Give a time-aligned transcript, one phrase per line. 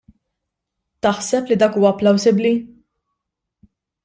[1.07, 2.55] Taħseb li dak huwa plawsibbli?